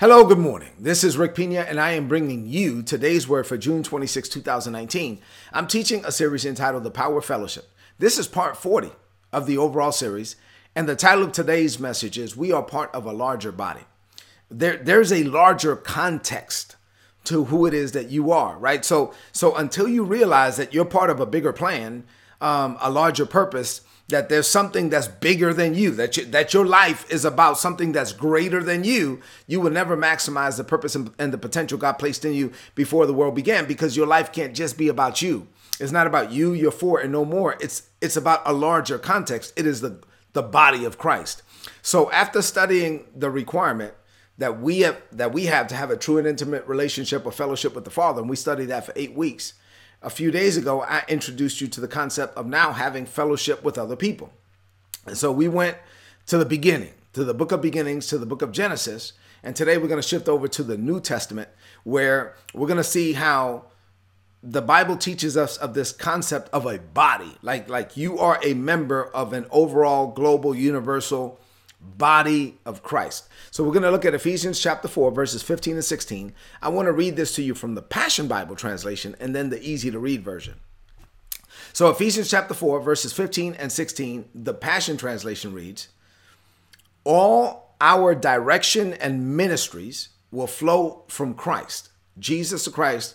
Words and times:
Hello, 0.00 0.24
good 0.24 0.38
morning. 0.38 0.70
This 0.78 1.02
is 1.02 1.18
Rick 1.18 1.34
Pina, 1.34 1.62
and 1.62 1.80
I 1.80 1.90
am 1.90 2.06
bringing 2.06 2.46
you 2.46 2.84
today's 2.84 3.26
word 3.26 3.48
for 3.48 3.58
June 3.58 3.82
26, 3.82 4.28
2019. 4.28 5.18
I'm 5.52 5.66
teaching 5.66 6.04
a 6.04 6.12
series 6.12 6.46
entitled 6.46 6.84
The 6.84 6.90
Power 6.92 7.20
Fellowship. 7.20 7.68
This 7.98 8.16
is 8.16 8.28
part 8.28 8.56
40 8.56 8.92
of 9.32 9.46
the 9.46 9.58
overall 9.58 9.90
series, 9.90 10.36
and 10.76 10.88
the 10.88 10.94
title 10.94 11.24
of 11.24 11.32
today's 11.32 11.80
message 11.80 12.16
is 12.16 12.36
We 12.36 12.52
Are 12.52 12.62
Part 12.62 12.94
of 12.94 13.06
a 13.06 13.12
Larger 13.12 13.50
Body. 13.50 13.80
There, 14.48 14.76
there's 14.76 15.12
a 15.12 15.24
larger 15.24 15.74
context 15.74 16.76
to 17.24 17.46
who 17.46 17.66
it 17.66 17.74
is 17.74 17.90
that 17.90 18.08
you 18.08 18.30
are, 18.30 18.56
right? 18.56 18.84
So, 18.84 19.12
so 19.32 19.56
until 19.56 19.88
you 19.88 20.04
realize 20.04 20.58
that 20.58 20.72
you're 20.72 20.84
part 20.84 21.10
of 21.10 21.18
a 21.18 21.26
bigger 21.26 21.52
plan, 21.52 22.04
um, 22.40 22.78
a 22.80 22.88
larger 22.88 23.26
purpose, 23.26 23.80
that 24.08 24.30
there's 24.30 24.48
something 24.48 24.88
that's 24.88 25.06
bigger 25.06 25.52
than 25.52 25.74
you, 25.74 25.90
that 25.92 26.16
you, 26.16 26.24
that 26.26 26.54
your 26.54 26.64
life 26.64 27.10
is 27.10 27.24
about 27.24 27.58
something 27.58 27.92
that's 27.92 28.12
greater 28.12 28.62
than 28.62 28.82
you, 28.82 29.20
you 29.46 29.60
will 29.60 29.70
never 29.70 29.96
maximize 29.96 30.56
the 30.56 30.64
purpose 30.64 30.94
and, 30.94 31.10
and 31.18 31.32
the 31.32 31.38
potential 31.38 31.76
God 31.76 31.94
placed 31.94 32.24
in 32.24 32.32
you 32.32 32.52
before 32.74 33.06
the 33.06 33.12
world 33.12 33.34
began 33.34 33.66
because 33.66 33.96
your 33.96 34.06
life 34.06 34.32
can't 34.32 34.54
just 34.54 34.78
be 34.78 34.88
about 34.88 35.20
you. 35.20 35.46
It's 35.78 35.92
not 35.92 36.06
about 36.06 36.32
you, 36.32 36.54
you're 36.54 36.70
for, 36.70 36.98
and 36.98 37.12
no 37.12 37.24
more. 37.24 37.56
It's 37.60 37.88
it's 38.00 38.16
about 38.16 38.42
a 38.44 38.52
larger 38.52 38.98
context. 38.98 39.52
It 39.56 39.66
is 39.66 39.80
the 39.80 40.00
the 40.32 40.42
body 40.42 40.84
of 40.84 40.98
Christ. 40.98 41.42
So 41.82 42.10
after 42.10 42.42
studying 42.42 43.04
the 43.14 43.30
requirement 43.30 43.94
that 44.38 44.60
we 44.60 44.80
have 44.80 45.00
that 45.12 45.32
we 45.32 45.46
have 45.46 45.68
to 45.68 45.76
have 45.76 45.90
a 45.90 45.96
true 45.96 46.18
and 46.18 46.26
intimate 46.26 46.66
relationship 46.66 47.24
or 47.26 47.30
fellowship 47.30 47.74
with 47.74 47.84
the 47.84 47.90
Father, 47.90 48.20
and 48.20 48.30
we 48.30 48.36
studied 48.36 48.66
that 48.66 48.86
for 48.86 48.92
eight 48.96 49.14
weeks 49.14 49.54
a 50.02 50.10
few 50.10 50.30
days 50.30 50.56
ago, 50.56 50.82
I 50.82 51.02
introduced 51.08 51.60
you 51.60 51.68
to 51.68 51.80
the 51.80 51.88
concept 51.88 52.36
of 52.36 52.46
now 52.46 52.72
having 52.72 53.06
fellowship 53.06 53.64
with 53.64 53.78
other 53.78 53.96
people. 53.96 54.32
And 55.06 55.16
so 55.16 55.32
we 55.32 55.48
went 55.48 55.76
to 56.26 56.38
the 56.38 56.44
beginning, 56.44 56.92
to 57.14 57.24
the 57.24 57.34
book 57.34 57.52
of 57.52 57.62
beginnings, 57.62 58.06
to 58.08 58.18
the 58.18 58.26
book 58.26 58.42
of 58.42 58.52
Genesis. 58.52 59.14
And 59.42 59.56
today 59.56 59.78
we're 59.78 59.88
going 59.88 60.00
to 60.00 60.06
shift 60.06 60.28
over 60.28 60.46
to 60.48 60.62
the 60.62 60.76
New 60.76 61.00
Testament, 61.00 61.48
where 61.84 62.36
we're 62.54 62.66
going 62.66 62.76
to 62.76 62.84
see 62.84 63.14
how 63.14 63.64
the 64.42 64.62
Bible 64.62 64.96
teaches 64.96 65.36
us 65.36 65.56
of 65.56 65.74
this 65.74 65.90
concept 65.92 66.48
of 66.52 66.64
a 66.64 66.78
body, 66.78 67.36
like 67.42 67.68
like 67.68 67.96
you 67.96 68.18
are 68.18 68.38
a 68.44 68.54
member 68.54 69.04
of 69.04 69.32
an 69.32 69.46
overall 69.50 70.12
global 70.12 70.54
universal 70.54 71.40
body 71.80 72.58
of 72.64 72.82
Christ. 72.82 73.28
So 73.50 73.62
we're 73.64 73.72
going 73.72 73.82
to 73.82 73.90
look 73.90 74.04
at 74.04 74.14
Ephesians 74.14 74.60
chapter 74.60 74.88
4, 74.88 75.10
verses 75.10 75.42
15 75.42 75.74
and 75.74 75.84
16. 75.84 76.32
I 76.60 76.68
want 76.68 76.86
to 76.86 76.92
read 76.92 77.16
this 77.16 77.34
to 77.36 77.42
you 77.42 77.54
from 77.54 77.74
the 77.74 77.82
Passion 77.82 78.28
Bible 78.28 78.56
translation 78.56 79.14
and 79.20 79.34
then 79.34 79.50
the 79.50 79.62
easy 79.62 79.90
to 79.90 79.98
read 79.98 80.24
version. 80.24 80.54
So 81.72 81.90
Ephesians 81.90 82.30
chapter 82.30 82.54
4, 82.54 82.80
verses 82.80 83.12
15 83.12 83.54
and 83.54 83.70
16, 83.70 84.28
the 84.34 84.54
Passion 84.54 84.96
translation 84.96 85.52
reads 85.52 85.88
All 87.04 87.74
our 87.80 88.14
direction 88.14 88.94
and 88.94 89.36
ministries 89.36 90.08
will 90.30 90.46
flow 90.46 91.04
from 91.08 91.34
Christ, 91.34 91.90
Jesus 92.18 92.66
Christ, 92.68 93.14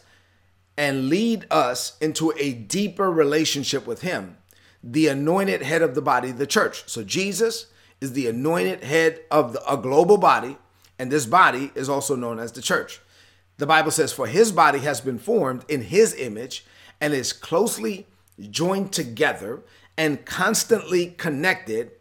and 0.78 1.10
lead 1.10 1.46
us 1.52 1.98
into 2.00 2.34
a 2.38 2.54
deeper 2.54 3.12
relationship 3.12 3.86
with 3.86 4.02
Him, 4.02 4.38
the 4.84 5.08
anointed 5.08 5.62
head 5.62 5.82
of 5.82 5.96
the 5.96 6.02
body, 6.02 6.32
the 6.32 6.48
church. 6.48 6.88
So 6.88 7.04
Jesus 7.04 7.68
is 8.04 8.12
the 8.12 8.28
anointed 8.28 8.84
head 8.84 9.22
of 9.32 9.54
the, 9.54 9.72
a 9.72 9.78
global 9.78 10.18
body, 10.18 10.58
and 11.00 11.10
this 11.10 11.26
body 11.26 11.72
is 11.74 11.88
also 11.88 12.16
known 12.16 12.38
as 12.38 12.52
the 12.52 12.62
church. 12.62 13.00
The 13.58 13.66
Bible 13.66 13.92
says, 13.92 14.12
For 14.12 14.28
his 14.28 14.52
body 14.52 14.80
has 14.80 15.00
been 15.00 15.18
formed 15.18 15.64
in 15.70 15.84
his 15.84 16.14
image 16.16 16.66
and 17.00 17.14
is 17.14 17.32
closely 17.32 18.06
joined 18.50 18.92
together 18.92 19.62
and 19.98 20.26
constantly 20.26 21.08
connected 21.08 21.92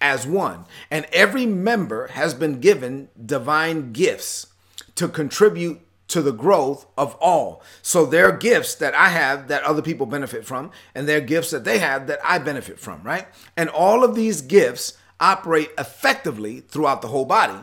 as 0.00 0.26
one. 0.26 0.64
And 0.90 1.04
every 1.12 1.44
member 1.44 2.06
has 2.08 2.32
been 2.32 2.60
given 2.60 3.08
divine 3.22 3.92
gifts 3.92 4.46
to 4.94 5.08
contribute 5.08 5.80
to 6.08 6.22
the 6.22 6.32
growth 6.32 6.86
of 6.96 7.14
all. 7.16 7.62
So 7.82 8.06
there 8.06 8.28
are 8.28 8.36
gifts 8.36 8.74
that 8.76 8.94
I 8.94 9.08
have 9.08 9.48
that 9.48 9.62
other 9.64 9.82
people 9.82 10.06
benefit 10.06 10.46
from, 10.46 10.70
and 10.94 11.06
there 11.06 11.18
are 11.18 11.22
gifts 11.22 11.50
that 11.50 11.64
they 11.64 11.78
have 11.78 12.06
that 12.06 12.18
I 12.24 12.38
benefit 12.38 12.80
from, 12.80 13.02
right? 13.02 13.28
And 13.56 13.68
all 13.68 14.02
of 14.02 14.14
these 14.14 14.40
gifts 14.40 14.96
operate 15.20 15.70
effectively 15.78 16.60
throughout 16.60 17.02
the 17.02 17.08
whole 17.08 17.26
body. 17.26 17.58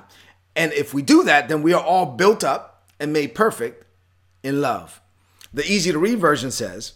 And 0.55 0.71
if 0.73 0.93
we 0.93 1.01
do 1.01 1.23
that, 1.23 1.49
then 1.49 1.61
we 1.61 1.73
are 1.73 1.83
all 1.83 2.05
built 2.05 2.43
up 2.43 2.85
and 2.99 3.11
made 3.11 3.35
perfect 3.35 3.85
in 4.43 4.61
love. 4.61 5.01
The 5.53 5.65
easy 5.65 5.91
to 5.91 5.99
read 5.99 6.19
version 6.19 6.51
says, 6.51 6.93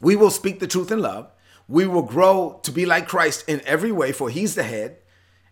We 0.00 0.16
will 0.16 0.30
speak 0.30 0.60
the 0.60 0.66
truth 0.66 0.90
in 0.90 1.00
love. 1.00 1.30
We 1.68 1.86
will 1.86 2.02
grow 2.02 2.60
to 2.62 2.70
be 2.70 2.84
like 2.84 3.08
Christ 3.08 3.44
in 3.48 3.62
every 3.66 3.90
way, 3.90 4.12
for 4.12 4.28
he's 4.28 4.54
the 4.54 4.64
head, 4.64 4.98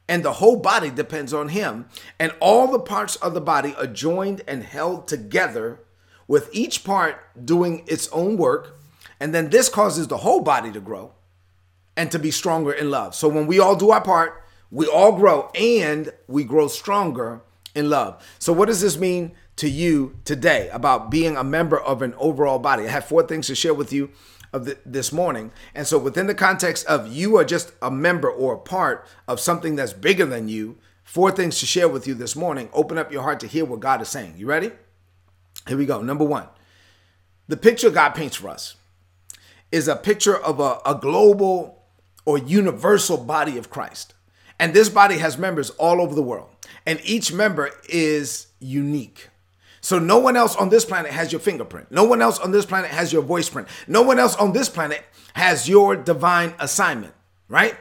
and 0.08 0.22
the 0.22 0.34
whole 0.34 0.56
body 0.56 0.90
depends 0.90 1.32
on 1.32 1.48
him. 1.48 1.86
And 2.18 2.34
all 2.40 2.70
the 2.70 2.78
parts 2.78 3.16
of 3.16 3.32
the 3.32 3.40
body 3.40 3.74
are 3.76 3.86
joined 3.86 4.42
and 4.46 4.62
held 4.62 5.08
together, 5.08 5.80
with 6.28 6.50
each 6.52 6.84
part 6.84 7.16
doing 7.44 7.82
its 7.86 8.08
own 8.08 8.36
work. 8.36 8.78
And 9.18 9.34
then 9.34 9.50
this 9.50 9.68
causes 9.68 10.08
the 10.08 10.18
whole 10.18 10.40
body 10.40 10.70
to 10.72 10.80
grow 10.80 11.12
and 11.96 12.10
to 12.10 12.18
be 12.18 12.30
stronger 12.30 12.72
in 12.72 12.90
love. 12.90 13.14
So 13.14 13.28
when 13.28 13.46
we 13.46 13.58
all 13.58 13.76
do 13.76 13.90
our 13.90 14.02
part, 14.02 14.42
we 14.70 14.86
all 14.86 15.12
grow 15.12 15.50
and 15.54 16.12
we 16.26 16.44
grow 16.44 16.68
stronger 16.68 17.42
in 17.74 17.90
love. 17.90 18.24
So 18.38 18.52
what 18.52 18.66
does 18.66 18.80
this 18.80 18.98
mean 18.98 19.32
to 19.56 19.68
you 19.68 20.16
today 20.24 20.70
about 20.72 21.10
being 21.10 21.36
a 21.36 21.44
member 21.44 21.78
of 21.78 22.02
an 22.02 22.14
overall 22.18 22.58
body? 22.58 22.84
I 22.84 22.90
have 22.90 23.04
four 23.04 23.22
things 23.22 23.46
to 23.48 23.54
share 23.54 23.74
with 23.74 23.92
you 23.92 24.10
of 24.52 24.64
the, 24.66 24.78
this 24.84 25.12
morning. 25.12 25.50
And 25.74 25.86
so 25.86 25.98
within 25.98 26.26
the 26.26 26.34
context 26.34 26.86
of 26.86 27.12
you 27.12 27.36
are 27.36 27.44
just 27.44 27.72
a 27.80 27.90
member 27.90 28.30
or 28.30 28.54
a 28.54 28.58
part 28.58 29.06
of 29.26 29.40
something 29.40 29.76
that's 29.76 29.92
bigger 29.92 30.26
than 30.26 30.48
you, 30.48 30.78
four 31.04 31.30
things 31.30 31.60
to 31.60 31.66
share 31.66 31.88
with 31.88 32.06
you 32.06 32.14
this 32.14 32.36
morning. 32.36 32.68
Open 32.72 32.98
up 32.98 33.12
your 33.12 33.22
heart 33.22 33.40
to 33.40 33.46
hear 33.46 33.64
what 33.64 33.80
God 33.80 34.00
is 34.02 34.08
saying. 34.08 34.34
You 34.36 34.46
ready? 34.46 34.70
Here 35.68 35.76
we 35.76 35.86
go. 35.86 36.02
Number 36.02 36.24
1. 36.24 36.46
The 37.48 37.56
picture 37.56 37.90
God 37.90 38.10
paints 38.10 38.36
for 38.36 38.48
us 38.48 38.76
is 39.70 39.88
a 39.88 39.96
picture 39.96 40.36
of 40.36 40.60
a, 40.60 40.78
a 40.84 40.94
global 40.94 41.81
or 42.24 42.38
universal 42.38 43.16
body 43.16 43.58
of 43.58 43.70
Christ. 43.70 44.14
And 44.58 44.74
this 44.74 44.88
body 44.88 45.18
has 45.18 45.38
members 45.38 45.70
all 45.70 46.00
over 46.00 46.14
the 46.14 46.22
world, 46.22 46.50
and 46.86 47.00
each 47.04 47.32
member 47.32 47.70
is 47.88 48.48
unique. 48.60 49.28
So 49.80 49.98
no 49.98 50.20
one 50.20 50.36
else 50.36 50.54
on 50.54 50.68
this 50.68 50.84
planet 50.84 51.10
has 51.10 51.32
your 51.32 51.40
fingerprint. 51.40 51.90
No 51.90 52.04
one 52.04 52.22
else 52.22 52.38
on 52.38 52.52
this 52.52 52.64
planet 52.64 52.90
has 52.90 53.12
your 53.12 53.22
voice 53.22 53.48
print. 53.48 53.66
No 53.88 54.02
one 54.02 54.20
else 54.20 54.36
on 54.36 54.52
this 54.52 54.68
planet 54.68 55.04
has 55.34 55.68
your 55.68 55.96
divine 55.96 56.54
assignment, 56.60 57.14
right? 57.48 57.76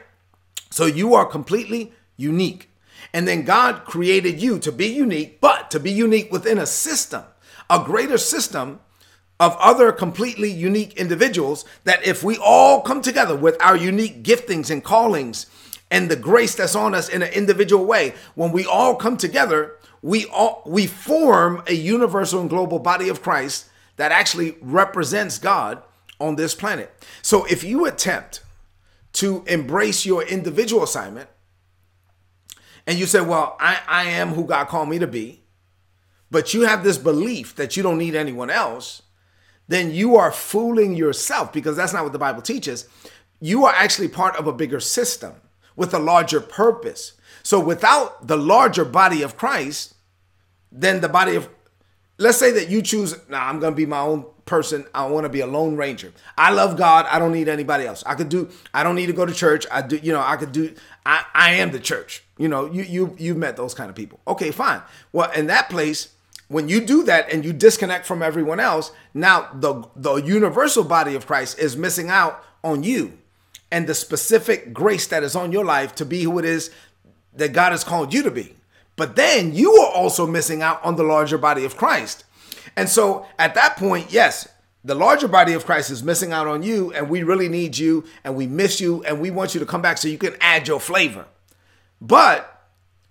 So 0.70 0.86
you 0.86 1.14
are 1.14 1.24
completely 1.24 1.92
unique. 2.16 2.70
And 3.12 3.28
then 3.28 3.44
God 3.44 3.84
created 3.84 4.42
you 4.42 4.58
to 4.60 4.72
be 4.72 4.86
unique, 4.86 5.40
but 5.40 5.70
to 5.70 5.78
be 5.78 5.92
unique 5.92 6.32
within 6.32 6.58
a 6.58 6.66
system, 6.66 7.22
a 7.70 7.84
greater 7.84 8.18
system 8.18 8.80
of 9.40 9.56
other 9.58 9.92
completely 9.92 10.50
unique 10.50 10.94
individuals 10.94 11.64
that 11.84 12.06
if 12.06 12.22
we 12.22 12.36
all 12.38 12.80
come 12.80 13.02
together 13.02 13.34
with 13.34 13.60
our 13.60 13.76
unique 13.76 14.22
giftings 14.22 14.70
and 14.70 14.84
callings 14.84 15.46
and 15.90 16.10
the 16.10 16.16
grace 16.16 16.54
that's 16.54 16.74
on 16.74 16.94
us 16.94 17.08
in 17.08 17.22
an 17.22 17.32
individual 17.32 17.84
way, 17.84 18.14
when 18.34 18.52
we 18.52 18.64
all 18.64 18.94
come 18.94 19.16
together, 19.16 19.76
we 20.00 20.26
all 20.26 20.62
we 20.66 20.86
form 20.86 21.62
a 21.66 21.74
universal 21.74 22.40
and 22.40 22.50
global 22.50 22.78
body 22.78 23.08
of 23.08 23.22
Christ 23.22 23.68
that 23.96 24.12
actually 24.12 24.56
represents 24.60 25.38
God 25.38 25.82
on 26.20 26.36
this 26.36 26.54
planet. 26.54 26.92
So 27.20 27.44
if 27.46 27.62
you 27.64 27.86
attempt 27.86 28.42
to 29.14 29.44
embrace 29.46 30.06
your 30.06 30.22
individual 30.22 30.82
assignment 30.82 31.28
and 32.86 32.98
you 32.98 33.06
say, 33.06 33.20
Well, 33.20 33.56
I, 33.60 33.80
I 33.86 34.04
am 34.04 34.30
who 34.30 34.44
God 34.44 34.68
called 34.68 34.88
me 34.88 34.98
to 34.98 35.06
be, 35.06 35.42
but 36.30 36.54
you 36.54 36.62
have 36.62 36.84
this 36.84 36.98
belief 36.98 37.54
that 37.56 37.76
you 37.76 37.82
don't 37.82 37.98
need 37.98 38.14
anyone 38.14 38.50
else, 38.50 39.02
then 39.72 39.92
you 39.92 40.16
are 40.16 40.30
fooling 40.30 40.94
yourself 40.94 41.52
because 41.52 41.76
that's 41.76 41.92
not 41.92 42.04
what 42.04 42.12
the 42.12 42.18
Bible 42.18 42.42
teaches. 42.42 42.88
You 43.40 43.64
are 43.64 43.74
actually 43.74 44.08
part 44.08 44.36
of 44.36 44.46
a 44.46 44.52
bigger 44.52 44.80
system 44.80 45.34
with 45.76 45.94
a 45.94 45.98
larger 45.98 46.40
purpose. 46.40 47.12
So 47.42 47.58
without 47.58 48.26
the 48.26 48.36
larger 48.36 48.84
body 48.84 49.22
of 49.22 49.36
Christ, 49.36 49.94
then 50.70 51.00
the 51.00 51.08
body 51.08 51.36
of 51.36 51.48
let's 52.18 52.38
say 52.38 52.52
that 52.52 52.68
you 52.68 52.82
choose, 52.82 53.16
nah, 53.28 53.48
I'm 53.48 53.58
gonna 53.58 53.74
be 53.74 53.86
my 53.86 54.00
own 54.00 54.26
person. 54.44 54.84
I 54.94 55.06
want 55.06 55.24
to 55.24 55.28
be 55.28 55.40
a 55.40 55.46
lone 55.46 55.76
ranger. 55.76 56.12
I 56.36 56.52
love 56.52 56.76
God. 56.76 57.06
I 57.08 57.18
don't 57.18 57.32
need 57.32 57.48
anybody 57.48 57.86
else. 57.86 58.02
I 58.06 58.14
could 58.14 58.28
do, 58.28 58.50
I 58.74 58.82
don't 58.82 58.96
need 58.96 59.06
to 59.06 59.12
go 59.12 59.24
to 59.24 59.32
church. 59.32 59.66
I 59.70 59.82
do, 59.82 59.96
you 59.96 60.12
know, 60.12 60.20
I 60.20 60.36
could 60.36 60.52
do, 60.52 60.74
I, 61.06 61.24
I 61.34 61.54
am 61.54 61.70
the 61.70 61.80
church. 61.80 62.22
You 62.38 62.48
know, 62.48 62.70
you 62.70 62.82
you 62.82 63.16
you've 63.18 63.36
met 63.36 63.56
those 63.56 63.74
kind 63.74 63.88
of 63.88 63.96
people. 63.96 64.20
Okay, 64.26 64.50
fine. 64.50 64.82
Well, 65.12 65.30
in 65.32 65.46
that 65.46 65.70
place, 65.70 66.12
when 66.52 66.68
you 66.68 66.80
do 66.80 67.02
that 67.04 67.32
and 67.32 67.44
you 67.44 67.52
disconnect 67.52 68.06
from 68.06 68.22
everyone 68.22 68.60
else, 68.60 68.92
now 69.14 69.48
the 69.54 69.82
the 69.96 70.14
universal 70.16 70.84
body 70.84 71.14
of 71.14 71.26
Christ 71.26 71.58
is 71.58 71.76
missing 71.76 72.10
out 72.10 72.44
on 72.62 72.82
you 72.82 73.18
and 73.70 73.86
the 73.86 73.94
specific 73.94 74.74
grace 74.74 75.06
that 75.06 75.22
is 75.22 75.34
on 75.34 75.50
your 75.50 75.64
life 75.64 75.94
to 75.96 76.04
be 76.04 76.22
who 76.22 76.38
it 76.38 76.44
is 76.44 76.70
that 77.34 77.54
God 77.54 77.72
has 77.72 77.82
called 77.82 78.12
you 78.12 78.22
to 78.22 78.30
be. 78.30 78.54
But 78.96 79.16
then 79.16 79.54
you 79.54 79.72
are 79.72 79.92
also 79.92 80.26
missing 80.26 80.60
out 80.60 80.84
on 80.84 80.96
the 80.96 81.02
larger 81.02 81.38
body 81.38 81.64
of 81.64 81.78
Christ. 81.78 82.24
And 82.76 82.88
so 82.88 83.26
at 83.38 83.54
that 83.54 83.78
point, 83.78 84.12
yes, 84.12 84.46
the 84.84 84.94
larger 84.94 85.28
body 85.28 85.54
of 85.54 85.64
Christ 85.64 85.90
is 85.90 86.02
missing 86.02 86.32
out 86.32 86.46
on 86.46 86.62
you, 86.62 86.92
and 86.92 87.08
we 87.08 87.22
really 87.22 87.48
need 87.48 87.78
you, 87.78 88.04
and 88.24 88.36
we 88.36 88.46
miss 88.46 88.80
you, 88.80 89.02
and 89.04 89.20
we 89.20 89.30
want 89.30 89.54
you 89.54 89.60
to 89.60 89.66
come 89.66 89.80
back 89.80 89.96
so 89.96 90.08
you 90.08 90.18
can 90.18 90.36
add 90.40 90.68
your 90.68 90.80
flavor. 90.80 91.24
But 92.00 92.68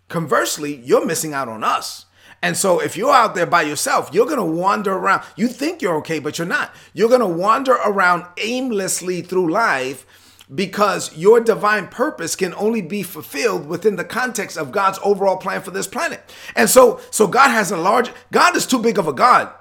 conversely, 0.09 0.75
you're 0.83 1.05
missing 1.05 1.33
out 1.33 1.47
on 1.47 1.63
us 1.63 2.05
And 2.41 2.57
so 2.57 2.79
if 2.79 2.97
you're 2.97 3.13
out 3.13 3.35
there 3.35 3.45
by 3.45 3.61
yourself, 3.61 4.09
you're 4.11 4.25
going 4.25 4.38
to 4.38 4.43
wander 4.43 4.93
around. 4.93 5.23
You 5.35 5.47
think 5.47 5.81
you're 5.81 5.97
okay, 5.97 6.19
but 6.19 6.38
you're 6.38 6.47
not. 6.47 6.73
You're 6.93 7.09
going 7.09 7.21
to 7.21 7.27
wander 7.27 7.73
around 7.73 8.25
aimlessly 8.38 9.21
through 9.21 9.51
life 9.51 10.05
because 10.53 11.15
your 11.15 11.39
divine 11.39 11.88
purpose 11.88 12.35
can 12.35 12.53
only 12.55 12.81
be 12.81 13.03
fulfilled 13.03 13.67
within 13.67 13.95
the 13.95 14.03
context 14.03 14.57
of 14.57 14.71
God's 14.71 14.99
overall 15.03 15.38
plan 15.38 15.61
for 15.61 15.71
this 15.71 15.88
planet. 15.88 16.33
And 16.55 16.69
so 16.69 16.99
so 17.09 17.27
God 17.27 17.49
has 17.49 17.71
a 17.71 17.77
large 17.77 18.11
God 18.31 18.55
is 18.55 18.65
too 18.65 18.79
big 18.79 18.97
of 18.97 19.07
a 19.07 19.13
God 19.13 19.53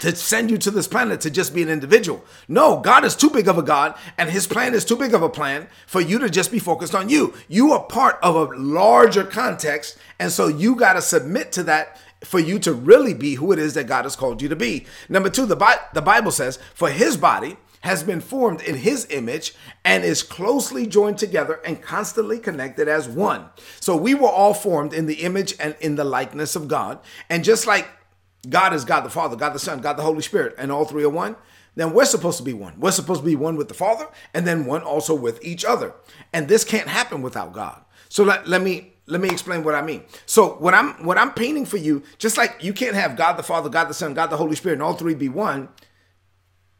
to 0.00 0.14
send 0.16 0.50
you 0.50 0.58
to 0.58 0.70
this 0.70 0.88
planet 0.88 1.20
to 1.20 1.30
just 1.30 1.54
be 1.54 1.62
an 1.62 1.68
individual. 1.68 2.24
No, 2.48 2.80
God 2.80 3.04
is 3.04 3.14
too 3.14 3.30
big 3.30 3.48
of 3.48 3.58
a 3.58 3.62
God 3.62 3.96
and 4.18 4.28
his 4.28 4.46
plan 4.46 4.74
is 4.74 4.84
too 4.84 4.96
big 4.96 5.14
of 5.14 5.22
a 5.22 5.28
plan 5.28 5.68
for 5.86 6.00
you 6.00 6.18
to 6.18 6.28
just 6.28 6.50
be 6.50 6.58
focused 6.58 6.94
on 6.94 7.08
you. 7.08 7.34
You 7.48 7.72
are 7.72 7.82
part 7.84 8.18
of 8.22 8.34
a 8.34 8.56
larger 8.56 9.24
context 9.24 9.98
and 10.18 10.32
so 10.32 10.48
you 10.48 10.74
got 10.74 10.94
to 10.94 11.02
submit 11.02 11.52
to 11.52 11.62
that 11.64 11.98
for 12.22 12.38
you 12.38 12.58
to 12.58 12.72
really 12.72 13.14
be 13.14 13.34
who 13.34 13.52
it 13.52 13.58
is 13.58 13.74
that 13.74 13.86
God 13.86 14.04
has 14.04 14.16
called 14.16 14.42
you 14.42 14.48
to 14.48 14.56
be. 14.56 14.86
Number 15.08 15.30
2, 15.30 15.46
the 15.46 15.56
Bi- 15.56 15.80
the 15.94 16.02
Bible 16.02 16.30
says, 16.30 16.58
"For 16.74 16.90
his 16.90 17.16
body 17.16 17.56
has 17.82 18.02
been 18.02 18.20
formed 18.20 18.60
in 18.60 18.76
his 18.76 19.06
image 19.10 19.54
and 19.84 20.04
is 20.04 20.22
closely 20.22 20.86
joined 20.86 21.16
together 21.16 21.60
and 21.64 21.80
constantly 21.80 22.38
connected 22.38 22.88
as 22.88 23.08
one. 23.08 23.46
So 23.80 23.96
we 23.96 24.14
were 24.14 24.28
all 24.28 24.52
formed 24.52 24.92
in 24.92 25.06
the 25.06 25.22
image 25.22 25.54
and 25.58 25.74
in 25.80 25.96
the 25.96 26.04
likeness 26.04 26.54
of 26.54 26.68
God. 26.68 26.98
And 27.30 27.42
just 27.42 27.66
like 27.66 27.88
God 28.48 28.72
is 28.72 28.84
God 28.84 29.00
the 29.00 29.10
Father, 29.10 29.36
God 29.36 29.52
the 29.52 29.58
Son, 29.58 29.80
God 29.80 29.94
the 29.94 30.02
Holy 30.02 30.22
Spirit, 30.22 30.54
and 30.58 30.72
all 30.72 30.84
three 30.84 31.04
are 31.04 31.10
one, 31.10 31.36
then 31.76 31.92
we're 31.92 32.04
supposed 32.04 32.38
to 32.38 32.44
be 32.44 32.52
one. 32.52 32.78
We're 32.80 32.90
supposed 32.90 33.20
to 33.20 33.26
be 33.26 33.36
one 33.36 33.56
with 33.56 33.68
the 33.68 33.74
Father 33.74 34.08
and 34.34 34.46
then 34.46 34.66
one 34.66 34.82
also 34.82 35.14
with 35.14 35.42
each 35.44 35.64
other. 35.64 35.94
And 36.32 36.48
this 36.48 36.64
can't 36.64 36.88
happen 36.88 37.22
without 37.22 37.52
God. 37.52 37.82
So 38.08 38.24
let, 38.24 38.48
let 38.48 38.62
me 38.62 38.92
let 39.06 39.20
me 39.20 39.28
explain 39.28 39.64
what 39.64 39.74
I 39.74 39.82
mean. 39.82 40.04
So 40.26 40.54
what 40.54 40.72
I'm 40.72 41.04
what 41.04 41.18
I'm 41.18 41.32
painting 41.32 41.66
for 41.66 41.76
you, 41.76 42.02
just 42.18 42.36
like 42.36 42.62
you 42.62 42.72
can't 42.72 42.94
have 42.94 43.16
God 43.16 43.34
the 43.34 43.42
Father, 43.42 43.68
God 43.68 43.88
the 43.88 43.94
Son, 43.94 44.14
God 44.14 44.28
the 44.28 44.36
Holy 44.36 44.56
Spirit, 44.56 44.74
and 44.74 44.82
all 44.82 44.94
three 44.94 45.14
be 45.14 45.28
one, 45.28 45.68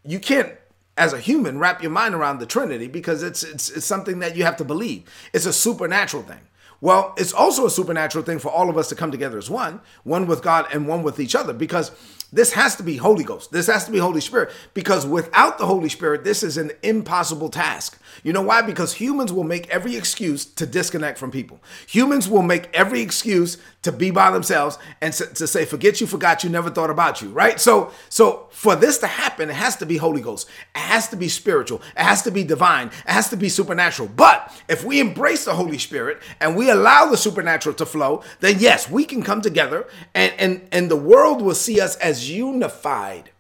you 0.05 0.19
can't 0.19 0.53
as 0.97 1.13
a 1.13 1.19
human 1.19 1.59
wrap 1.59 1.83
your 1.83 1.91
mind 1.91 2.15
around 2.15 2.39
the 2.39 2.47
Trinity 2.47 2.87
because 2.87 3.23
it's 3.23 3.43
it's 3.43 3.71
it's 3.71 3.87
something 3.87 4.21
that 4.21 4.37
you 4.37 4.45
have 4.45 4.57
to 4.57 4.65
believe. 4.65 5.05
It's 5.33 5.47
a 5.47 5.53
supernatural 5.53 6.23
thing. 6.23 6.41
Well, 6.81 7.15
it's 7.19 7.33
also 7.33 7.67
a 7.67 7.71
supernatural 7.71 8.25
thing 8.25 8.39
for 8.39 8.51
all 8.51 8.71
of 8.71 8.79
us 8.79 8.89
to 8.89 8.95
come 8.95 9.11
together 9.11 9.39
as 9.39 9.51
one, 9.51 9.81
one 10.03 10.27
with 10.27 10.43
God 10.43 10.67
and 10.73 10.89
one 10.89 11.03
with 11.03 11.21
each 11.21 11.35
other 11.35 11.53
because 11.53 11.93
this 12.33 12.53
has 12.53 12.77
to 12.77 12.83
be 12.83 12.97
Holy 12.97 13.25
Ghost. 13.25 13.51
This 13.51 13.67
has 13.67 13.85
to 13.87 13.91
be 13.91 13.99
Holy 13.99 14.21
Spirit 14.21 14.51
because 14.73 15.05
without 15.05 15.59
the 15.59 15.67
Holy 15.67 15.89
Spirit, 15.89 16.23
this 16.23 16.43
is 16.43 16.57
an 16.57 16.71
impossible 16.83 17.49
task. 17.49 18.01
You 18.23 18.33
know 18.33 18.43
why? 18.43 18.63
Because 18.63 18.95
humans 18.95 19.33
will 19.33 19.45
make 19.45 19.69
every 19.69 19.97
excuse 19.97 20.45
to 20.45 20.67
disconnect 20.67 21.19
from 21.19 21.31
people. 21.31 21.61
Humans 21.89 22.29
will 22.29 22.43
make 22.43 22.69
every 22.73 23.01
excuse 23.01 23.59
to 23.83 23.91
be 23.91 24.11
by 24.11 24.31
themselves 24.31 24.79
and 25.01 25.13
to 25.13 25.47
say, 25.47 25.65
forget 25.65 26.01
you, 26.01 26.07
forgot 26.07 26.45
you, 26.45 26.51
never 26.51 26.71
thought 26.71 26.91
about 26.91 27.21
you, 27.21 27.31
right? 27.31 27.59
So, 27.59 27.93
so 28.09 28.47
for 28.51 28.77
this 28.77 28.99
to 28.99 29.07
happen, 29.07 29.51
it 29.51 29.55
has 29.55 29.77
to 29.77 29.87
be 29.87 29.97
Holy 29.97 30.21
Ghost. 30.21 30.49
It 30.77 30.81
has 30.81 31.09
to 31.09 31.17
be 31.17 31.29
spiritual. 31.29 31.83
It 31.97 32.03
has 32.03 32.23
to 32.23 32.31
be 32.31 32.45
divine. 32.45 32.89
It 32.89 33.11
has 33.11 33.31
to 33.31 33.37
be 33.37 33.49
supernatural. 33.49 34.09
But 34.15 34.53
if 34.69 34.85
we 34.85 35.01
embrace 35.01 35.45
the 35.45 35.55
Holy 35.55 35.79
Spirit 35.79 36.23
and 36.41 36.57
we 36.57 36.70
allow 36.71 37.07
the 37.07 37.17
supernatural 37.17 37.75
to 37.77 37.87
flow, 37.87 38.23
then 38.41 38.57
yes, 38.59 38.91
we 38.91 39.05
can 39.05 39.23
come 39.23 39.41
together 39.41 39.87
and, 40.15 40.33
and, 40.39 40.69
and 40.73 40.91
the 40.91 40.97
world 40.97 41.43
will 41.43 41.55
see 41.55 41.81
us 41.81 41.97
as 41.97 42.31
unified 42.31 43.31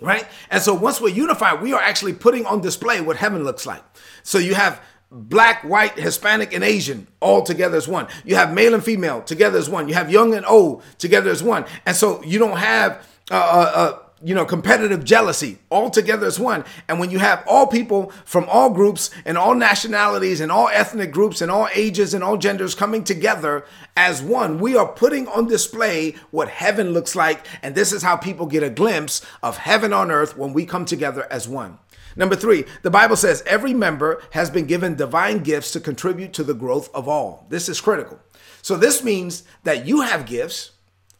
right? 0.00 0.26
And 0.50 0.62
so 0.62 0.74
once 0.74 1.00
we're 1.00 1.08
unified, 1.08 1.62
we 1.62 1.72
are 1.72 1.80
actually 1.80 2.12
putting 2.12 2.44
on 2.46 2.60
display 2.60 3.00
what 3.00 3.16
heaven 3.16 3.44
looks 3.44 3.64
like. 3.64 3.82
So 4.22 4.38
you 4.38 4.54
have 4.54 4.82
black, 5.10 5.62
white, 5.62 5.98
Hispanic, 5.98 6.52
and 6.52 6.64
Asian 6.64 7.06
all 7.20 7.42
together 7.42 7.76
as 7.76 7.88
one. 7.88 8.08
You 8.24 8.36
have 8.36 8.52
male 8.52 8.74
and 8.74 8.84
female 8.84 9.22
together 9.22 9.58
as 9.58 9.70
one. 9.70 9.88
You 9.88 9.94
have 9.94 10.10
young 10.10 10.34
and 10.34 10.44
old 10.46 10.82
together 10.98 11.30
as 11.30 11.42
one. 11.42 11.64
And 11.86 11.96
so 11.96 12.22
you 12.22 12.38
don't 12.38 12.58
have 12.58 13.06
uh, 13.30 13.34
uh, 13.34 13.72
uh 13.74 13.98
you 14.24 14.34
know, 14.34 14.46
competitive 14.46 15.04
jealousy 15.04 15.58
all 15.68 15.90
together 15.90 16.26
as 16.26 16.40
one. 16.40 16.64
And 16.88 16.98
when 16.98 17.10
you 17.10 17.18
have 17.18 17.44
all 17.46 17.66
people 17.66 18.10
from 18.24 18.46
all 18.48 18.70
groups 18.70 19.10
and 19.26 19.36
all 19.36 19.54
nationalities 19.54 20.40
and 20.40 20.50
all 20.50 20.68
ethnic 20.68 21.12
groups 21.12 21.42
and 21.42 21.50
all 21.50 21.68
ages 21.74 22.14
and 22.14 22.24
all 22.24 22.38
genders 22.38 22.74
coming 22.74 23.04
together 23.04 23.66
as 23.98 24.22
one, 24.22 24.58
we 24.58 24.76
are 24.76 24.88
putting 24.88 25.28
on 25.28 25.46
display 25.46 26.12
what 26.30 26.48
heaven 26.48 26.90
looks 26.90 27.14
like. 27.14 27.46
And 27.62 27.74
this 27.74 27.92
is 27.92 28.02
how 28.02 28.16
people 28.16 28.46
get 28.46 28.62
a 28.62 28.70
glimpse 28.70 29.20
of 29.42 29.58
heaven 29.58 29.92
on 29.92 30.10
earth 30.10 30.38
when 30.38 30.54
we 30.54 30.64
come 30.64 30.86
together 30.86 31.30
as 31.30 31.46
one. 31.46 31.78
Number 32.16 32.36
three, 32.36 32.64
the 32.82 32.90
Bible 32.90 33.16
says 33.16 33.42
every 33.44 33.74
member 33.74 34.22
has 34.30 34.48
been 34.48 34.64
given 34.64 34.94
divine 34.94 35.40
gifts 35.40 35.70
to 35.72 35.80
contribute 35.80 36.32
to 36.32 36.44
the 36.44 36.54
growth 36.54 36.88
of 36.94 37.08
all. 37.08 37.46
This 37.50 37.68
is 37.68 37.80
critical. 37.80 38.20
So 38.62 38.78
this 38.78 39.04
means 39.04 39.42
that 39.64 39.84
you 39.84 40.00
have 40.00 40.24
gifts 40.24 40.70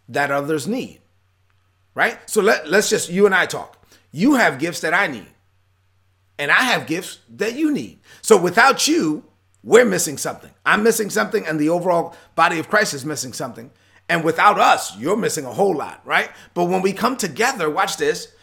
that 0.09 0.31
others 0.31 0.67
need 0.67 1.01
right? 1.95 2.19
So 2.29 2.43
let, 2.43 2.69
let's 2.69 2.91
just, 2.91 3.11
you 3.11 3.27
and 3.27 3.35
I 3.35 3.47
talk. 3.47 3.79
You 4.13 4.35
have 4.35 4.59
gifts 4.59 4.81
that 4.81 4.95
I 4.95 5.07
need, 5.07 5.27
and 6.39 6.51
I 6.51 6.63
have 6.63 6.87
gifts 6.87 7.19
that 7.37 7.55
you 7.55 7.73
need. 7.73 8.01
So 8.23 8.41
without 8.41 8.87
you, 8.87 9.25
we're 9.63 9.85
missing 9.85 10.19
something. 10.19 10.51
I'm 10.65 10.83
missing 10.83 11.11
something, 11.11 11.47
and 11.47 11.59
the 11.59 11.71
overall 11.71 12.15
body 12.35 12.59
of 12.59 12.69
Christ 12.69 12.95
is 12.95 13.05
missing 13.05 13.33
something. 13.33 13.71
And 14.09 14.23
without 14.23 14.59
us, 14.61 14.97
you're 14.99 15.17
missing 15.17 15.47
a 15.47 15.53
whole 15.53 15.75
lot, 15.75 16.03
right? 16.05 16.31
But 16.53 16.67
when 16.67 16.83
we 16.83 16.93
come 16.93 17.17
together, 17.17 17.71
watch 17.71 17.97
this, 17.97 18.35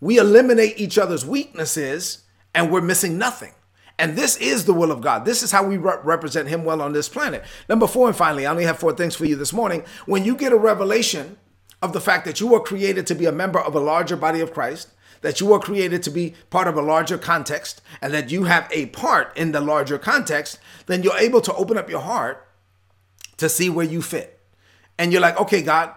we 0.00 0.18
eliminate 0.18 0.78
each 0.78 0.98
other's 0.98 1.24
weaknesses, 1.24 2.24
and 2.54 2.70
we're 2.70 2.80
missing 2.80 3.16
nothing. 3.16 3.52
And 3.98 4.16
this 4.16 4.36
is 4.38 4.64
the 4.64 4.74
will 4.74 4.90
of 4.90 5.00
God. 5.00 5.24
This 5.24 5.44
is 5.44 5.52
how 5.52 5.64
we 5.64 5.76
re- 5.76 5.98
represent 6.02 6.48
Him 6.48 6.64
well 6.64 6.82
on 6.82 6.92
this 6.92 7.08
planet. 7.08 7.44
Number 7.68 7.86
four, 7.86 8.08
and 8.08 8.16
finally, 8.16 8.44
I 8.44 8.50
only 8.50 8.64
have 8.64 8.78
four 8.78 8.92
things 8.92 9.14
for 9.14 9.24
you 9.24 9.36
this 9.36 9.52
morning. 9.52 9.84
When 10.06 10.24
you 10.24 10.34
get 10.34 10.52
a 10.52 10.58
revelation 10.58 11.36
of 11.84 11.92
the 11.92 12.00
fact 12.00 12.24
that 12.24 12.40
you 12.40 12.46
were 12.46 12.60
created 12.60 13.06
to 13.06 13.14
be 13.14 13.26
a 13.26 13.32
member 13.32 13.60
of 13.60 13.74
a 13.74 13.80
larger 13.80 14.16
body 14.16 14.40
of 14.40 14.54
Christ, 14.54 14.88
that 15.20 15.38
you 15.38 15.46
were 15.46 15.58
created 15.58 16.02
to 16.02 16.10
be 16.10 16.34
part 16.48 16.66
of 16.66 16.76
a 16.76 16.82
larger 16.82 17.18
context, 17.18 17.82
and 18.00 18.12
that 18.14 18.30
you 18.30 18.44
have 18.44 18.66
a 18.72 18.86
part 18.86 19.36
in 19.36 19.52
the 19.52 19.60
larger 19.60 19.98
context, 19.98 20.58
then 20.86 21.02
you're 21.02 21.16
able 21.18 21.42
to 21.42 21.54
open 21.54 21.76
up 21.76 21.90
your 21.90 22.00
heart 22.00 22.48
to 23.36 23.50
see 23.50 23.68
where 23.68 23.84
you 23.84 24.00
fit. 24.00 24.40
And 24.98 25.12
you're 25.12 25.20
like, 25.20 25.38
okay, 25.38 25.60
God, 25.60 25.92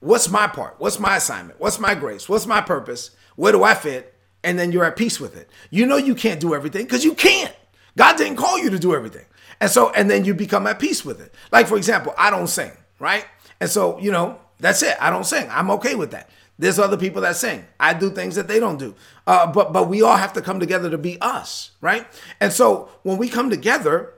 what's 0.00 0.30
my 0.30 0.46
part? 0.46 0.76
What's 0.78 0.98
my 0.98 1.16
assignment? 1.16 1.60
What's 1.60 1.78
my 1.78 1.94
grace? 1.94 2.26
What's 2.26 2.46
my 2.46 2.62
purpose? 2.62 3.10
Where 3.36 3.52
do 3.52 3.62
I 3.64 3.74
fit? 3.74 4.14
And 4.42 4.58
then 4.58 4.72
you're 4.72 4.84
at 4.84 4.96
peace 4.96 5.20
with 5.20 5.36
it. 5.36 5.50
You 5.70 5.84
know 5.84 5.98
you 5.98 6.14
can't 6.14 6.40
do 6.40 6.54
everything 6.54 6.84
because 6.84 7.04
you 7.04 7.14
can't. 7.14 7.54
God 7.98 8.16
didn't 8.16 8.36
call 8.36 8.58
you 8.58 8.70
to 8.70 8.78
do 8.78 8.94
everything. 8.94 9.26
And 9.60 9.70
so, 9.70 9.90
and 9.90 10.08
then 10.08 10.24
you 10.24 10.32
become 10.32 10.66
at 10.66 10.78
peace 10.78 11.04
with 11.04 11.20
it. 11.20 11.34
Like, 11.52 11.66
for 11.66 11.76
example, 11.76 12.14
I 12.16 12.30
don't 12.30 12.46
sing, 12.46 12.72
right? 12.98 13.26
And 13.60 13.68
so, 13.68 13.98
you 13.98 14.12
know, 14.12 14.38
that's 14.58 14.82
it. 14.82 14.96
I 15.00 15.10
don't 15.10 15.24
sing. 15.24 15.48
I'm 15.50 15.70
okay 15.72 15.94
with 15.94 16.10
that. 16.12 16.30
There's 16.58 16.78
other 16.78 16.96
people 16.96 17.22
that 17.22 17.36
sing. 17.36 17.64
I 17.78 17.94
do 17.94 18.10
things 18.10 18.34
that 18.34 18.48
they 18.48 18.58
don't 18.58 18.78
do. 18.78 18.94
Uh, 19.26 19.50
but 19.50 19.72
but 19.72 19.88
we 19.88 20.02
all 20.02 20.16
have 20.16 20.32
to 20.32 20.42
come 20.42 20.58
together 20.58 20.90
to 20.90 20.98
be 20.98 21.20
us, 21.20 21.70
right? 21.80 22.06
And 22.40 22.52
so 22.52 22.88
when 23.02 23.16
we 23.16 23.28
come 23.28 23.48
together, 23.48 24.12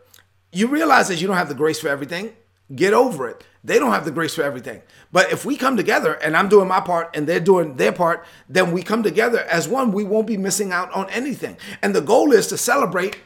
you 0.52 0.66
realize 0.66 1.08
that 1.08 1.20
you 1.20 1.26
don't 1.26 1.36
have 1.36 1.48
the 1.48 1.54
grace 1.54 1.80
for 1.80 1.88
everything. 1.88 2.34
Get 2.74 2.94
over 2.94 3.28
it. 3.28 3.44
They 3.62 3.78
don't 3.78 3.92
have 3.92 4.04
the 4.04 4.10
grace 4.10 4.34
for 4.34 4.42
everything. 4.42 4.80
But 5.12 5.32
if 5.32 5.44
we 5.44 5.56
come 5.56 5.76
together 5.76 6.14
and 6.14 6.36
I'm 6.36 6.48
doing 6.48 6.68
my 6.68 6.80
part 6.80 7.14
and 7.14 7.26
they're 7.26 7.40
doing 7.40 7.76
their 7.76 7.92
part, 7.92 8.24
then 8.48 8.72
we 8.72 8.82
come 8.82 9.02
together 9.02 9.40
as 9.40 9.68
one. 9.68 9.92
We 9.92 10.04
won't 10.04 10.26
be 10.26 10.38
missing 10.38 10.72
out 10.72 10.90
on 10.92 11.10
anything. 11.10 11.58
And 11.82 11.94
the 11.94 12.00
goal 12.00 12.32
is 12.32 12.46
to 12.46 12.56
celebrate 12.56 13.18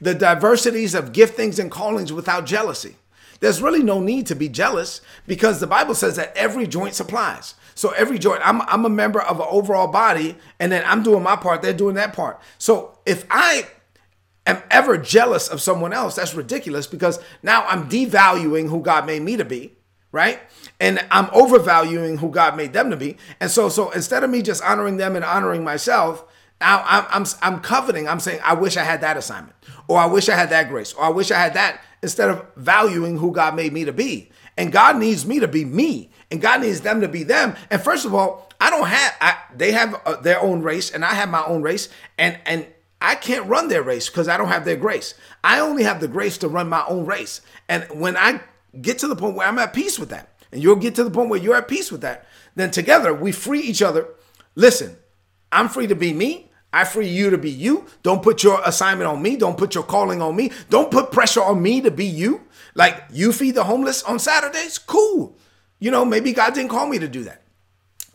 the 0.00 0.14
diversities 0.14 0.94
of 0.94 1.12
giftings 1.12 1.58
and 1.58 1.70
callings 1.70 2.12
without 2.12 2.46
jealousy. 2.46 2.96
There's 3.40 3.62
really 3.62 3.82
no 3.82 4.00
need 4.00 4.26
to 4.26 4.34
be 4.34 4.48
jealous 4.48 5.00
because 5.26 5.60
the 5.60 5.66
Bible 5.66 5.94
says 5.94 6.16
that 6.16 6.36
every 6.36 6.66
joint 6.66 6.94
supplies. 6.94 7.54
So 7.74 7.90
every 7.90 8.18
joint, 8.18 8.40
I'm, 8.44 8.62
I'm 8.62 8.84
a 8.84 8.90
member 8.90 9.20
of 9.20 9.40
an 9.40 9.46
overall 9.48 9.88
body, 9.88 10.36
and 10.60 10.70
then 10.70 10.84
I'm 10.86 11.02
doing 11.02 11.22
my 11.22 11.36
part, 11.36 11.62
they're 11.62 11.72
doing 11.72 11.96
that 11.96 12.12
part. 12.12 12.40
So 12.58 12.98
if 13.04 13.26
I 13.30 13.66
am 14.46 14.62
ever 14.70 14.96
jealous 14.96 15.48
of 15.48 15.60
someone 15.60 15.92
else, 15.92 16.16
that's 16.16 16.34
ridiculous 16.34 16.86
because 16.86 17.18
now 17.42 17.64
I'm 17.66 17.88
devaluing 17.88 18.68
who 18.68 18.80
God 18.80 19.06
made 19.06 19.22
me 19.22 19.36
to 19.36 19.44
be, 19.44 19.72
right? 20.12 20.40
And 20.80 21.04
I'm 21.10 21.28
overvaluing 21.32 22.18
who 22.18 22.30
God 22.30 22.56
made 22.56 22.72
them 22.72 22.90
to 22.90 22.96
be. 22.96 23.16
And 23.40 23.50
so, 23.50 23.68
so 23.68 23.90
instead 23.90 24.22
of 24.22 24.30
me 24.30 24.42
just 24.42 24.62
honoring 24.62 24.96
them 24.96 25.16
and 25.16 25.24
honoring 25.24 25.64
myself, 25.64 26.24
now 26.60 26.82
I'm, 26.86 27.06
I'm, 27.10 27.26
I'm 27.42 27.60
coveting. 27.60 28.08
I'm 28.08 28.20
saying, 28.20 28.40
I 28.44 28.54
wish 28.54 28.76
I 28.76 28.84
had 28.84 29.00
that 29.02 29.16
assignment, 29.16 29.56
or 29.88 29.98
I 29.98 30.06
wish 30.06 30.28
I 30.28 30.34
had 30.34 30.50
that 30.50 30.68
grace, 30.68 30.92
or 30.92 31.04
I 31.04 31.08
wish 31.10 31.30
I 31.30 31.38
had 31.38 31.54
that 31.54 31.80
instead 32.02 32.30
of 32.30 32.44
valuing 32.56 33.18
who 33.18 33.32
God 33.32 33.54
made 33.54 33.72
me 33.72 33.84
to 33.84 33.92
be. 33.92 34.30
And 34.56 34.70
God 34.70 34.96
needs 34.98 35.26
me 35.26 35.40
to 35.40 35.48
be 35.48 35.64
me, 35.64 36.10
and 36.30 36.40
God 36.40 36.60
needs 36.60 36.80
them 36.80 37.00
to 37.00 37.08
be 37.08 37.24
them. 37.24 37.56
And 37.70 37.82
first 37.82 38.04
of 38.04 38.14
all, 38.14 38.50
I 38.60 38.70
don't 38.70 38.86
have 38.86 39.14
I, 39.20 39.36
they 39.56 39.72
have 39.72 40.00
uh, 40.06 40.16
their 40.16 40.40
own 40.40 40.62
race, 40.62 40.90
and 40.90 41.04
I 41.04 41.14
have 41.14 41.28
my 41.28 41.44
own 41.44 41.62
race, 41.62 41.88
and 42.18 42.38
and 42.46 42.66
I 43.00 43.16
can't 43.16 43.46
run 43.46 43.68
their 43.68 43.82
race 43.82 44.08
because 44.08 44.28
I 44.28 44.36
don't 44.36 44.48
have 44.48 44.64
their 44.64 44.76
grace. 44.76 45.14
I 45.42 45.60
only 45.60 45.82
have 45.82 46.00
the 46.00 46.08
grace 46.08 46.38
to 46.38 46.48
run 46.48 46.68
my 46.68 46.84
own 46.88 47.04
race. 47.04 47.42
And 47.68 47.84
when 47.90 48.16
I 48.16 48.40
get 48.80 48.98
to 49.00 49.08
the 49.08 49.16
point 49.16 49.36
where 49.36 49.46
I'm 49.46 49.58
at 49.58 49.74
peace 49.74 49.98
with 49.98 50.08
that, 50.10 50.30
and 50.52 50.62
you'll 50.62 50.76
get 50.76 50.94
to 50.94 51.04
the 51.04 51.10
point 51.10 51.28
where 51.28 51.40
you're 51.40 51.56
at 51.56 51.68
peace 51.68 51.92
with 51.92 52.00
that, 52.02 52.26
then 52.54 52.70
together 52.70 53.12
we 53.12 53.32
free 53.32 53.60
each 53.60 53.82
other. 53.82 54.08
Listen, 54.54 54.96
I'm 55.54 55.68
free 55.68 55.86
to 55.86 55.94
be 55.94 56.12
me. 56.12 56.50
I 56.72 56.82
free 56.84 57.06
you 57.06 57.30
to 57.30 57.38
be 57.38 57.50
you. 57.50 57.86
Don't 58.02 58.20
put 58.20 58.42
your 58.42 58.60
assignment 58.66 59.08
on 59.08 59.22
me. 59.22 59.36
Don't 59.36 59.56
put 59.56 59.76
your 59.76 59.84
calling 59.84 60.20
on 60.20 60.34
me. 60.34 60.50
Don't 60.68 60.90
put 60.90 61.12
pressure 61.12 61.42
on 61.42 61.62
me 61.62 61.80
to 61.82 61.92
be 61.92 62.04
you. 62.04 62.40
Like 62.74 63.04
you 63.12 63.32
feed 63.32 63.54
the 63.54 63.62
homeless 63.62 64.02
on 64.02 64.18
Saturdays, 64.18 64.78
cool. 64.78 65.38
You 65.78 65.92
know, 65.92 66.04
maybe 66.04 66.32
God 66.32 66.54
didn't 66.54 66.70
call 66.70 66.88
me 66.88 66.98
to 66.98 67.06
do 67.06 67.22
that. 67.22 67.42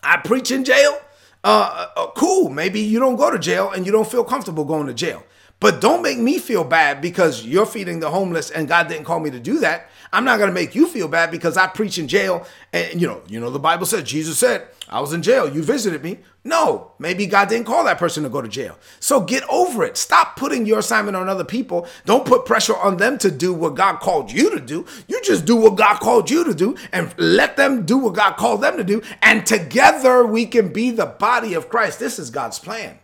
I 0.04 0.18
preach 0.18 0.52
in 0.52 0.66
jail. 0.66 1.00
Uh, 1.42 1.88
uh, 1.96 2.08
cool. 2.18 2.50
Maybe 2.50 2.82
you 2.82 3.00
don't 3.00 3.16
go 3.16 3.32
to 3.32 3.40
jail 3.40 3.72
and 3.72 3.86
you 3.86 3.94
don't 3.94 4.10
feel 4.12 4.26
comfortable 4.26 4.66
going 4.66 4.88
to 4.88 4.94
jail. 4.94 5.24
But 5.62 5.80
don't 5.80 6.02
make 6.02 6.18
me 6.18 6.40
feel 6.40 6.66
bad 6.66 7.02
because 7.02 7.46
you're 7.46 7.66
feeding 7.66 8.02
the 8.02 8.10
homeless 8.10 8.50
and 8.50 8.68
God 8.68 8.90
didn't 8.90 9.06
call 9.06 9.22
me 9.22 9.30
to 9.30 9.40
do 9.40 9.60
that. 9.60 9.90
I'm 10.12 10.26
not 10.26 10.38
going 10.38 10.50
to 10.50 10.54
make 10.54 10.76
you 10.76 10.88
feel 10.88 11.08
bad 11.08 11.32
because 11.32 11.58
I 11.58 11.68
preach 11.68 11.98
in 11.98 12.08
jail 12.08 12.46
and 12.74 13.00
you 13.00 13.08
know, 13.08 13.22
you 13.28 13.40
know 13.40 13.50
the 13.50 13.60
Bible 13.60 13.86
says 13.86 14.04
Jesus 14.04 14.40
said, 14.40 14.68
I 14.90 15.02
was 15.02 15.14
in 15.14 15.22
jail, 15.22 15.48
you 15.48 15.62
visited 15.62 16.04
me. 16.04 16.20
No, 16.44 16.94
maybe 16.98 17.28
God 17.28 17.50
didn't 17.50 17.68
call 17.68 17.84
that 17.84 18.00
person 18.00 18.24
to 18.24 18.30
go 18.30 18.42
to 18.42 18.48
jail. 18.48 18.78
So 19.00 19.22
get 19.22 19.44
over 19.50 19.84
it. 19.84 19.98
Stop 19.98 20.36
putting 20.36 20.66
your 20.66 20.80
assignment 20.80 21.16
on 21.16 21.30
other 21.30 21.44
people. 21.44 21.88
Don't 22.06 22.26
put 22.26 22.46
pressure 22.46 22.76
on 22.76 22.98
them 22.98 23.18
to 23.20 23.30
do 23.30 23.54
what 23.54 23.76
God 23.76 24.00
called 24.00 24.32
you 24.32 24.50
to 24.50 24.60
do. 24.60 24.86
You 25.08 25.22
just 25.22 25.46
do 25.46 25.56
what 25.56 25.76
God 25.76 26.00
called 26.00 26.32
you 26.32 26.44
to 26.44 26.56
do 26.56 26.76
and 26.92 27.14
let 27.18 27.56
them 27.56 27.86
do 27.86 27.98
what 27.98 28.16
God 28.16 28.38
called 28.38 28.62
them 28.62 28.78
to 28.78 28.84
do 28.84 29.02
and 29.22 29.46
together 29.46 30.26
we 30.26 30.46
can 30.46 30.74
be 30.74 30.90
the 30.92 31.06
body 31.06 31.54
of 31.54 31.70
Christ. 31.70 32.00
This 32.00 32.18
is 32.18 32.30
God's 32.30 32.58
plan. 32.58 32.98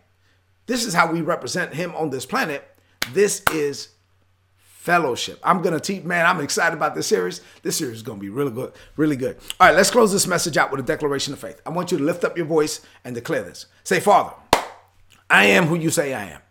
This 0.65 0.85
is 0.85 0.93
how 0.93 1.11
we 1.11 1.21
represent 1.21 1.73
him 1.73 1.93
on 1.95 2.09
this 2.09 2.25
planet. 2.25 2.67
This 3.11 3.43
is 3.51 3.89
fellowship. 4.85 5.39
I'm 5.43 5.63
to 5.63 5.79
teach, 5.79 6.03
man, 6.03 6.27
I'm 6.27 6.39
excited 6.41 6.77
about 6.77 6.93
this 6.93 7.07
series. 7.07 7.41
This 7.63 7.75
series 7.75 7.97
is 7.97 8.03
to 8.03 8.13
be 8.21 8.29
really 8.29 8.51
good, 8.51 8.71
really 8.97 9.15
good. 9.15 9.37
All 9.59 9.67
right, 9.67 9.75
let's 9.75 9.89
close 9.89 10.11
this 10.11 10.27
message 10.27 10.57
out 10.57 10.69
with 10.69 10.79
a 10.79 10.83
declaration 10.83 11.33
of 11.33 11.39
faith. 11.39 11.59
I 11.65 11.71
want 11.71 11.91
you 11.91 11.97
to 11.97 12.03
lift 12.03 12.23
up 12.23 12.37
your 12.37 12.45
voice 12.45 12.81
and 13.03 13.15
declare 13.15 13.41
this. 13.41 13.65
Say, 13.83 13.99
Father, 13.99 14.33
I 15.27 15.45
am 15.45 15.65
who 15.65 15.75
you 15.75 15.89
say 15.89 16.13
I 16.13 16.25
am. 16.25 16.41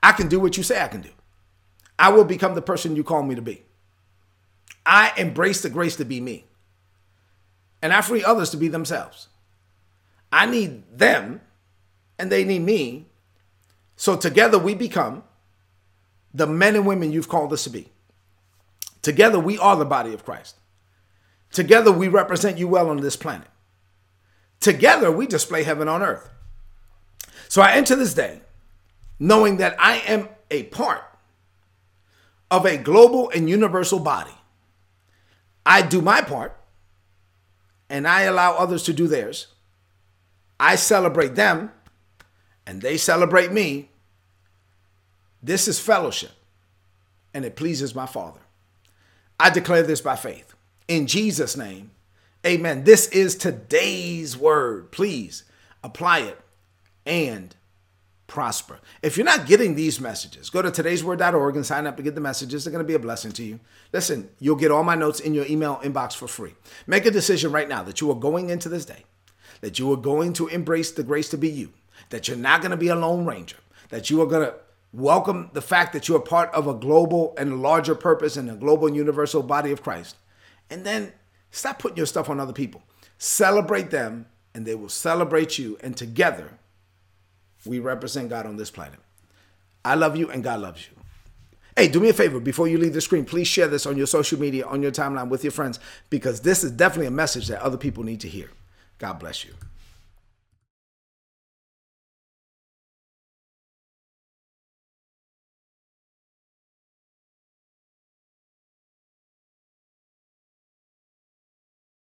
I 0.00 0.12
can 0.12 0.28
do 0.28 0.38
what 0.38 0.56
you 0.56 0.62
say 0.62 0.80
I 0.80 0.86
can 0.86 1.00
do. 1.00 1.10
I 1.98 2.10
will 2.10 2.24
become 2.24 2.54
the 2.54 2.62
person 2.62 2.94
you 2.94 3.02
call 3.02 3.24
me 3.24 3.34
to 3.34 3.42
be. 3.42 3.64
I 4.86 5.12
embrace 5.16 5.60
the 5.60 5.70
grace 5.70 5.96
to 5.96 6.04
be 6.04 6.20
me. 6.20 6.46
And 7.82 7.92
I 7.92 8.00
free 8.00 8.22
others 8.22 8.50
to 8.50 8.58
be 8.58 8.68
themselves. 8.68 9.26
I 10.30 10.46
need 10.46 10.84
them 10.96 11.40
and 12.16 12.30
they 12.30 12.44
need 12.44 12.62
me 12.62 13.06
so 13.96 14.16
together 14.16 14.56
we 14.56 14.74
become 14.74 15.24
the 16.32 16.46
men 16.46 16.76
and 16.76 16.86
women 16.86 17.12
you've 17.12 17.28
called 17.28 17.52
us 17.52 17.64
to 17.64 17.70
be. 17.70 17.88
Together 19.02 19.38
we 19.38 19.58
are 19.58 19.76
the 19.76 19.84
body 19.84 20.12
of 20.12 20.24
Christ. 20.24 20.56
Together 21.50 21.90
we 21.90 22.08
represent 22.08 22.58
you 22.58 22.68
well 22.68 22.90
on 22.90 22.98
this 22.98 23.16
planet. 23.16 23.48
Together 24.60 25.10
we 25.10 25.26
display 25.26 25.62
heaven 25.62 25.88
on 25.88 26.02
earth. 26.02 26.28
So 27.48 27.62
I 27.62 27.72
enter 27.72 27.96
this 27.96 28.14
day 28.14 28.40
knowing 29.18 29.56
that 29.58 29.74
I 29.78 29.96
am 29.98 30.28
a 30.50 30.64
part 30.64 31.02
of 32.50 32.66
a 32.66 32.76
global 32.76 33.30
and 33.30 33.48
universal 33.48 33.98
body. 33.98 34.34
I 35.64 35.82
do 35.82 36.00
my 36.00 36.20
part 36.20 36.56
and 37.88 38.06
I 38.06 38.22
allow 38.22 38.54
others 38.54 38.82
to 38.84 38.92
do 38.92 39.06
theirs. 39.06 39.48
I 40.58 40.76
celebrate 40.76 41.34
them 41.34 41.72
and 42.66 42.82
they 42.82 42.96
celebrate 42.96 43.52
me 43.52 43.89
this 45.42 45.68
is 45.68 45.80
fellowship, 45.80 46.32
and 47.32 47.44
it 47.44 47.56
pleases 47.56 47.94
my 47.94 48.06
Father. 48.06 48.40
I 49.38 49.50
declare 49.50 49.82
this 49.82 50.00
by 50.00 50.16
faith. 50.16 50.54
In 50.86 51.06
Jesus' 51.06 51.56
name, 51.56 51.92
amen. 52.46 52.84
This 52.84 53.08
is 53.08 53.34
today's 53.36 54.36
word. 54.36 54.90
Please 54.90 55.44
apply 55.82 56.20
it 56.20 56.38
and 57.06 57.54
prosper. 58.26 58.78
If 59.02 59.16
you're 59.16 59.24
not 59.24 59.46
getting 59.46 59.74
these 59.74 60.00
messages, 60.00 60.50
go 60.50 60.62
to 60.62 60.70
today'sword.org 60.70 61.56
and 61.56 61.66
sign 61.66 61.86
up 61.86 61.96
to 61.96 62.02
get 62.02 62.14
the 62.14 62.20
messages. 62.20 62.64
They're 62.64 62.72
going 62.72 62.84
to 62.84 62.88
be 62.88 62.94
a 62.94 62.98
blessing 62.98 63.32
to 63.32 63.42
you. 63.42 63.60
Listen, 63.92 64.28
you'll 64.38 64.56
get 64.56 64.70
all 64.70 64.84
my 64.84 64.94
notes 64.94 65.20
in 65.20 65.34
your 65.34 65.46
email 65.46 65.80
inbox 65.82 66.14
for 66.14 66.28
free. 66.28 66.54
Make 66.86 67.06
a 67.06 67.10
decision 67.10 67.50
right 67.50 67.68
now 67.68 67.82
that 67.82 68.00
you 68.00 68.10
are 68.10 68.14
going 68.14 68.50
into 68.50 68.68
this 68.68 68.84
day, 68.84 69.04
that 69.62 69.78
you 69.78 69.92
are 69.92 69.96
going 69.96 70.32
to 70.34 70.48
embrace 70.48 70.92
the 70.92 71.02
grace 71.02 71.28
to 71.30 71.38
be 71.38 71.48
you, 71.48 71.72
that 72.10 72.28
you're 72.28 72.36
not 72.36 72.60
going 72.60 72.70
to 72.70 72.76
be 72.76 72.88
a 72.88 72.94
lone 72.94 73.26
ranger, 73.26 73.56
that 73.88 74.10
you 74.10 74.22
are 74.22 74.26
going 74.26 74.46
to 74.46 74.54
Welcome 74.92 75.50
the 75.52 75.62
fact 75.62 75.92
that 75.92 76.08
you 76.08 76.16
are 76.16 76.20
part 76.20 76.52
of 76.52 76.66
a 76.66 76.74
global 76.74 77.34
and 77.38 77.62
larger 77.62 77.94
purpose 77.94 78.36
and 78.36 78.50
a 78.50 78.54
global 78.54 78.88
and 78.88 78.96
universal 78.96 79.42
body 79.42 79.70
of 79.70 79.82
Christ. 79.82 80.16
And 80.68 80.84
then 80.84 81.12
stop 81.50 81.78
putting 81.78 81.96
your 81.96 82.06
stuff 82.06 82.28
on 82.28 82.40
other 82.40 82.52
people. 82.52 82.82
Celebrate 83.16 83.90
them, 83.90 84.26
and 84.52 84.66
they 84.66 84.74
will 84.74 84.88
celebrate 84.88 85.58
you. 85.58 85.78
And 85.80 85.96
together, 85.96 86.58
we 87.64 87.78
represent 87.78 88.30
God 88.30 88.46
on 88.46 88.56
this 88.56 88.70
planet. 88.70 88.98
I 89.84 89.94
love 89.94 90.16
you, 90.16 90.30
and 90.30 90.42
God 90.42 90.60
loves 90.60 90.88
you. 90.88 90.96
Hey, 91.76 91.86
do 91.86 92.00
me 92.00 92.08
a 92.08 92.12
favor 92.12 92.40
before 92.40 92.66
you 92.66 92.76
leave 92.76 92.92
the 92.92 93.00
screen. 93.00 93.24
Please 93.24 93.46
share 93.46 93.68
this 93.68 93.86
on 93.86 93.96
your 93.96 94.08
social 94.08 94.40
media, 94.40 94.66
on 94.66 94.82
your 94.82 94.90
timeline 94.90 95.28
with 95.28 95.44
your 95.44 95.52
friends, 95.52 95.78
because 96.10 96.40
this 96.40 96.64
is 96.64 96.72
definitely 96.72 97.06
a 97.06 97.12
message 97.12 97.46
that 97.46 97.62
other 97.62 97.78
people 97.78 98.02
need 98.02 98.20
to 98.20 98.28
hear. 98.28 98.50
God 98.98 99.14
bless 99.14 99.44
you. 99.44 99.54